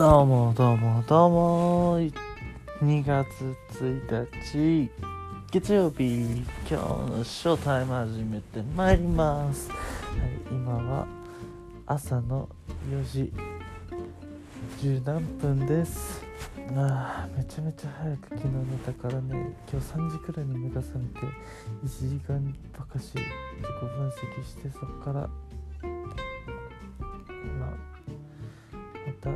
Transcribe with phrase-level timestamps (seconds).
[0.00, 2.00] どうもどうもどうも。
[2.00, 4.90] 2月1日
[5.50, 6.42] 月曜日。
[6.66, 9.78] 今日のショータイム始めてまいります、はい、
[10.50, 11.06] 今は
[11.84, 12.48] 朝の
[12.90, 13.30] 4時
[14.78, 16.24] 10何分です。
[16.74, 19.54] あめちゃめちゃ早く昨日寝たからね。
[19.70, 21.26] 今日3時くらいに目が覚めて
[21.84, 25.28] 1時間ばかし自己分析してそこから
[29.20, 29.34] た6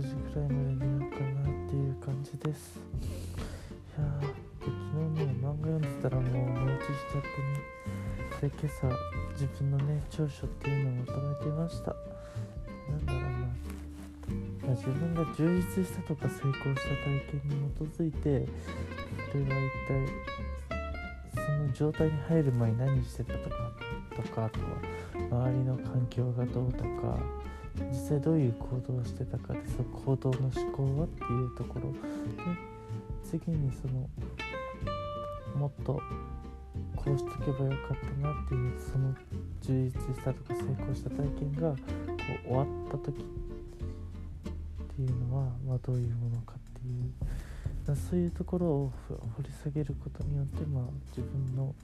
[0.00, 2.80] 時くらいまで寝ようかなっていう感じです。
[3.02, 4.26] いやー
[4.60, 4.70] 昨
[5.14, 7.76] 日ね漫画読んでたらもう寝落ちしちゃってね。
[8.40, 8.88] で今朝
[9.32, 11.94] 自分のね長所っていうのをまとめていました。
[12.90, 13.46] なんだろうな、ま
[14.68, 18.48] あ、自分が充実したとか成功した体験に基づいて
[19.30, 20.06] それは一体
[21.34, 23.56] その状態に入る前に何してたとか
[24.14, 27.18] とかあとは周りの環境がどうとか
[27.90, 31.98] 実際どういう行動をしてたかでその行動の思考はっていうところで
[33.24, 34.08] 次にその
[35.56, 36.00] もっと
[36.94, 39.14] こうしとけばよかったなっていうその
[39.62, 41.76] 充実したとか成功した体験がこ
[42.44, 43.22] う終わった時っ
[44.96, 48.92] ていうのは、まあ、どういうものかっていうそういうところを
[49.36, 51.74] 掘り下げることによって、まあ、自分の、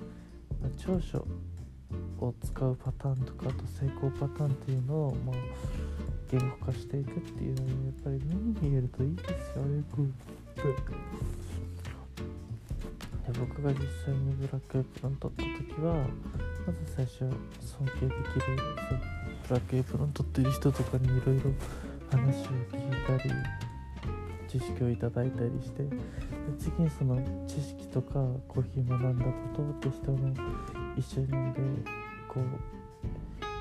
[0.77, 1.25] 長所
[2.21, 5.37] を使うパターンとかあと成功パターンっていうのを、まあ、
[6.31, 10.07] 言語化していくっていうのにやっぱり目に見えるといいですよねこう
[13.33, 18.57] で僕が実際にブラックエプロン取った時はまず最初尊敬できる
[19.49, 21.51] ブラックエプロン取ってる人とかにいろいろ
[22.11, 23.31] 話を聞いたり
[24.53, 25.83] 知識をいただいたりして
[26.59, 28.13] 次にその知識とか
[28.47, 30.35] コーヒー学んだことって人の
[30.95, 31.61] 一緒にで
[32.29, 32.45] こう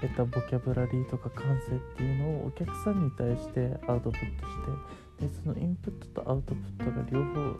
[0.01, 7.55] 得たボキャブラリーとか感性っていうのをお客さんに対してアウトプットしてでそのインプットとアウトプットが両方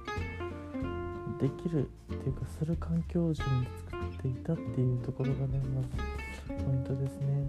[1.40, 5.88] できるっていうかする環境を自分で作っていたっていうところがねまず
[6.64, 7.48] ポイントですね。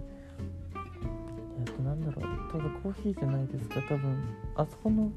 [1.59, 2.51] えっとなんだろう。
[2.51, 3.81] ただコーヒーじゃないですか。
[3.89, 4.17] 多分
[4.55, 5.11] あそこの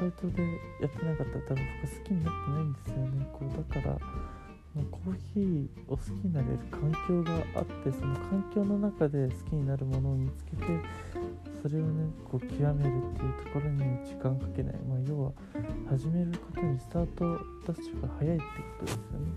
[0.00, 0.42] バイトで
[0.80, 3.26] やってなかったら多分僕好きになってないんですよね。
[3.32, 3.98] こうだから
[4.74, 10.62] まあコーヒーを好きになれる環境があってその環境の中で好きになるものを見つけて
[11.62, 15.32] それをねこう極めるっていうところに時間かけない、まあ、要は
[15.88, 17.24] 始めることにスタート
[17.66, 19.32] ダッシュが早いってことですよね。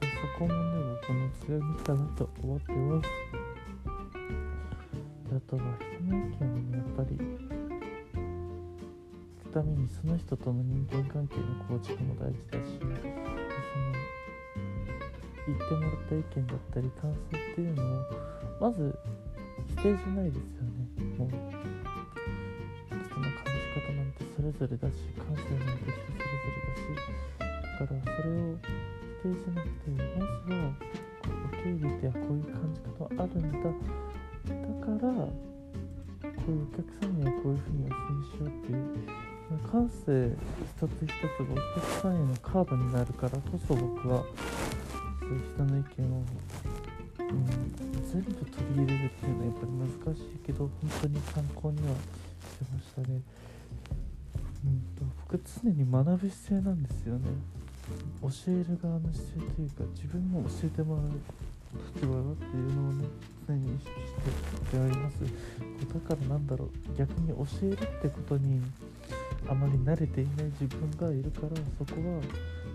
[0.00, 0.60] からそこもね
[1.02, 3.08] 僕の強みかなと思ってます。
[5.30, 5.62] あとは
[5.98, 7.67] 人の意見をねやっぱり
[9.48, 12.92] くためにその人との人間関係の構築も大事だしその
[15.46, 17.86] 言ってもらった意見だったり感想っていうのを
[18.60, 18.94] まず
[19.68, 20.84] 否定じゃないですよね。
[21.16, 21.40] もう人
[23.16, 26.92] の感じ方なんてそれぞれだし感性なんて人それぞれだし。
[27.78, 28.58] だからそれを
[29.22, 30.60] 否定じゃなくてまずは
[31.48, 33.56] 受け入れてあこういう感じ方あるんだ。
[33.58, 34.52] だ
[34.84, 39.27] からこういうお客さんにはこういうふうにお勧めしようっていう
[39.70, 44.22] 感性一つ一つがお客さんへのカードになるからこそ僕は
[45.20, 46.22] そういう人の意見を、
[47.18, 47.46] うん、
[48.10, 49.72] 全部取り入れるっていうのはやっぱり
[50.06, 53.20] 難しいけど本当に参考にはしてましたね。
[54.64, 57.28] うんと僕常に学ぶ姿勢なんですよね。
[58.20, 61.06] 教える側の姿勢というか自分も教えてもらう
[61.94, 63.04] 立場だっていうのをね
[63.46, 68.62] 常に意識してやりますだからなんだろう逆に教えるってことに
[69.46, 72.20] あまり慣れていない自分がいるからそこは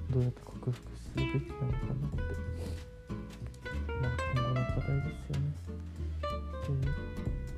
[0.10, 2.34] どうやって克服するべきなのかなって
[4.02, 5.74] まあ今後の課題ですよね。
[6.64, 7.14] で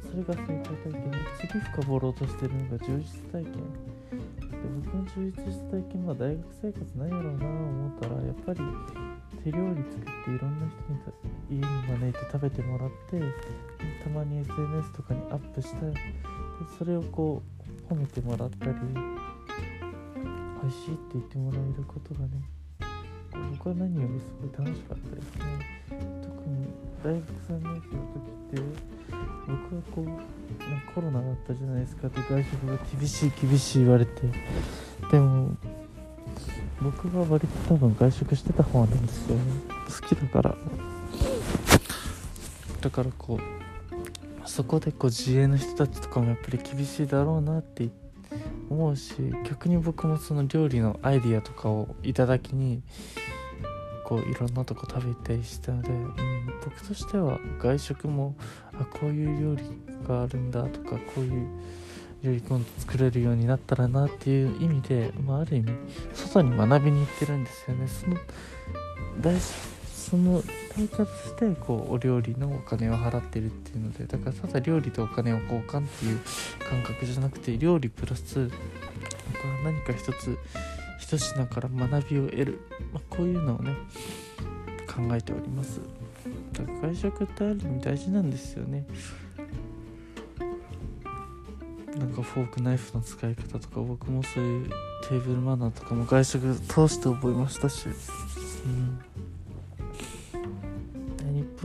[0.09, 3.59] それが成功体験で次深掘ろうとしてるのが充実体験で
[4.85, 8.59] 僕の充実した体験は大学生活なんやろうな思ったらやっぱり
[9.43, 10.99] 手料理作っていろんな人に
[11.51, 13.19] 家に招いて食べてもらって
[14.03, 15.93] たまに SNS とかにアップしたで
[16.78, 17.54] それをこう
[17.90, 22.29] 褒めてもらったり美味しいって言ってもらえることがね
[23.52, 25.43] 僕は何よりすごい楽しかったですね。
[25.90, 26.67] 特に
[27.03, 28.20] 大学3年生の時
[28.58, 28.61] って
[29.47, 30.11] 僕はこうな
[30.78, 32.09] んかコロナだったじゃないですか。
[32.09, 34.22] で外食が厳しい厳しい言われて。
[35.11, 35.55] でも
[36.82, 39.41] 僕は割と多分外食してた方なんですよね。
[39.87, 40.55] 好きだから。
[42.82, 43.40] だからこう
[44.46, 47.90] そこでこう自営の人たちとかもやっぱり厳しいだろうなって
[48.70, 49.16] 思うし
[49.47, 52.82] 逆に僕もその料理のアイディアとかをいただきに
[54.06, 56.14] こういろんなとこ食べたりしたので、うん、
[56.64, 58.36] 僕としては外食も
[58.74, 59.64] あこういう料理
[60.08, 61.47] があるんだとかこういう
[62.22, 65.72] より今度作れるようになったらなっていう意味で、まあ、ある意味
[66.14, 67.88] 外に学びに行ってるんですよね。
[67.88, 68.18] その
[70.09, 70.43] その
[70.75, 76.19] 対価としてこうお料理のお金を払ってるっていうのでだからただ料理とお金を交換っていう
[76.69, 78.52] 感覚じゃなくて料理プラス
[79.63, 80.37] 何か一つ
[80.99, 82.59] 一品から学びを得る、
[82.93, 83.73] まあ、こういうのをね
[84.87, 85.81] 考えております。
[86.53, 88.85] だから外食ってある意味大事なんですよね。
[91.97, 98.99] なんかフォークナイフの使い方とか僕もそういうテーブルマナーとかも外食通して覚えましたし、うん、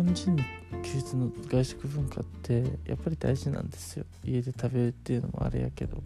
[0.03, 0.43] 本人の
[0.83, 4.07] 休日の外食文化ってやっぱり大事なんですよ。
[4.25, 6.03] 家で食べるっていうのもあれやけど。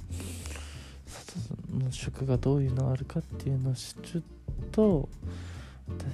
[1.07, 4.25] 外の食がどういうのあるかっていうのを知る
[4.73, 5.09] と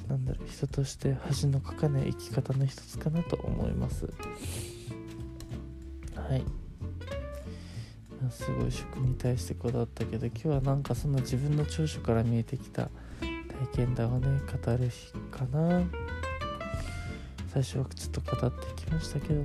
[0.09, 4.05] なんだろう人として恥のかかない生き方の一つかなと思います。
[6.15, 6.45] はい。
[8.31, 12.91] すごい食に対してこだわったけど今日はなんかその自分の長所から見えてきた
[13.21, 15.83] 体験談をね語る日かな。
[17.53, 19.45] 最初はちょっと語ってきましたけど。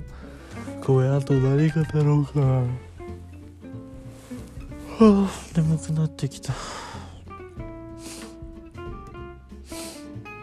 [0.80, 2.46] これあと何語ろうかな。
[2.46, 2.66] は
[5.00, 6.54] あ眠くなってきた。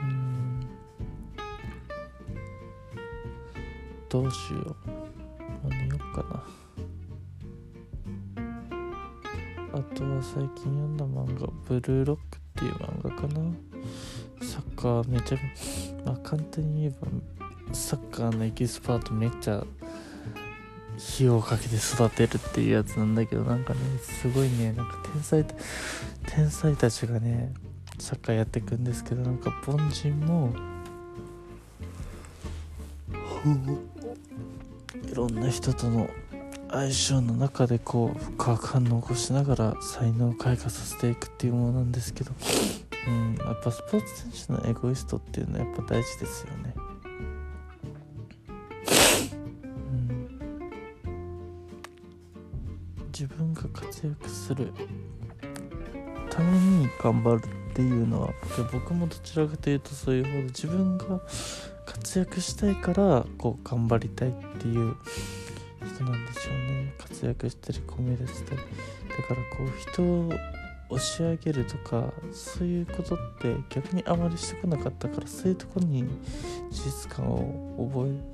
[0.02, 0.68] うん。
[4.10, 4.76] どうしよう。
[5.70, 6.44] 何よっかな。
[9.74, 13.40] あとは最近読んだ漫画「ブルーロック」っていう漫画かな。
[14.42, 15.38] サッカーめちゃ
[16.06, 17.08] まあ簡単に言えば
[17.72, 19.64] サッカーのエキスパートめっちゃ
[20.98, 25.46] 費用かけて育てるっていうやつなんだけどなんかねすごいねなんか天才
[26.28, 27.54] 天才たちがね
[28.00, 30.54] サッカーやっていくんですけどなんか凡人も
[35.12, 36.10] いろんな人との
[36.70, 42.32] 相性の中でこう化学反応を起こしながら才能を開花させていくっていうものなんですけど、
[43.08, 46.74] うん、やっぱスポーツ選手のエゴイストっていうのはやっぱ大事ですよね。
[53.14, 54.74] 自分が活躍する。
[56.30, 58.34] ために頑張るっていうのは
[58.72, 61.22] 僕もどちらかというとそういうほど自分が
[61.86, 64.96] 活躍したいからこう頑張りたいっていう
[65.96, 66.94] 人なんでしょうね。
[66.98, 70.34] 活躍したりコミュ力したりだからこう人を
[70.90, 76.04] 押し上げるとかそういうことって逆にあまりしてこなかったからそういうとこに
[76.72, 78.33] 事実感を覚え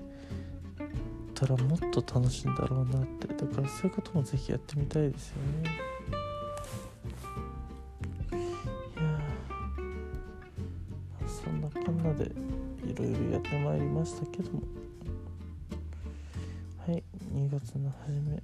[1.40, 3.28] たらもっと楽しいんだろうなって。
[3.28, 5.70] だからそういうこともぜひやってみたいですよね。
[8.34, 8.36] い
[11.24, 12.26] やそんなこんなで
[12.86, 14.64] いろいろやってまいりましたけども。
[16.86, 17.04] はい
[17.34, 18.44] 2月の初め。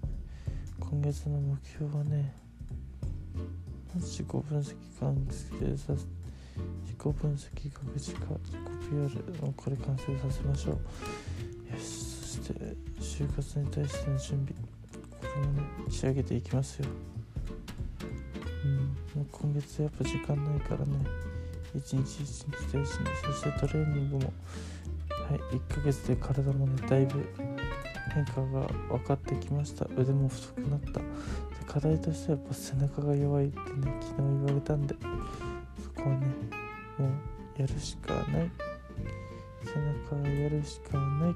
[0.80, 2.34] 今月の目標はね
[3.96, 6.06] 自己分析関係させ
[6.84, 8.58] 自己分析学時化自己
[8.90, 11.55] PR をこれ完成させましょう。
[11.80, 12.54] そして
[13.00, 14.54] 就活に対しての準備
[15.22, 16.88] これもね仕上げていきますよ。
[18.63, 18.77] うん
[19.16, 20.86] もう今月やっぱ時間ないからね
[21.75, 22.88] 一日一日大事に
[23.24, 24.33] そしてトレーニングも
[25.10, 27.25] はい1ヶ月で体もねだいぶ
[28.13, 29.86] 変化が分かってきました。
[29.98, 31.00] 腕も太くなった。
[31.00, 31.05] で
[31.67, 34.96] 課題としてはやっぱ背中が弱いってね昨日言われたんで
[35.84, 36.27] そこはね
[36.98, 37.08] も
[37.58, 38.51] うやるしかない。
[39.63, 39.79] 背
[40.15, 41.36] 中やるしかない。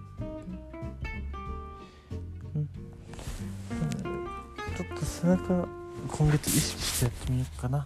[5.19, 5.67] ちょっと背中
[6.07, 7.79] 今月意識してやってみようかな。
[7.79, 7.85] は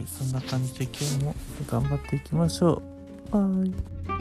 [0.00, 1.34] いそんな感じで今日も
[1.68, 2.82] 頑張っていきましょ
[3.30, 3.32] う。
[3.32, 4.13] バイ。